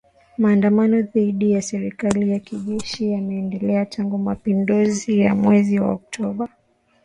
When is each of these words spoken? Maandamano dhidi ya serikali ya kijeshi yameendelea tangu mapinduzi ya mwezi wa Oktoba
Maandamano 0.37 1.01
dhidi 1.01 1.51
ya 1.51 1.61
serikali 1.61 2.29
ya 2.31 2.39
kijeshi 2.39 3.09
yameendelea 3.11 3.85
tangu 3.85 4.17
mapinduzi 4.17 5.19
ya 5.19 5.35
mwezi 5.35 5.79
wa 5.79 5.91
Oktoba 5.91 6.49